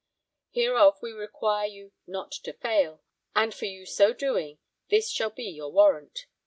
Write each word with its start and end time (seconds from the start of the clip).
Hereof 0.53 0.97
we 1.03 1.11
require 1.11 1.67
you 1.67 1.91
not 2.07 2.31
to 2.45 2.53
fail. 2.53 3.03
And 3.35 3.53
for 3.53 3.65
your 3.65 3.85
so 3.85 4.13
doing 4.13 4.57
this 4.89 5.11
shall 5.11 5.29
be 5.29 5.43
your 5.43 5.71
warrant. 5.71 6.25